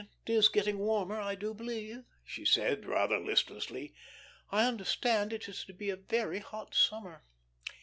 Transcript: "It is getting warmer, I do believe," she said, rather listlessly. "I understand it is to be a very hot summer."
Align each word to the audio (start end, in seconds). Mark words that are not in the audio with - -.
"It 0.25 0.31
is 0.31 0.49
getting 0.49 0.79
warmer, 0.79 1.19
I 1.21 1.35
do 1.35 1.53
believe," 1.53 2.05
she 2.25 2.43
said, 2.43 2.87
rather 2.87 3.19
listlessly. 3.19 3.93
"I 4.49 4.65
understand 4.67 5.31
it 5.31 5.47
is 5.47 5.63
to 5.65 5.73
be 5.73 5.91
a 5.91 5.95
very 5.95 6.39
hot 6.39 6.73
summer." 6.73 7.23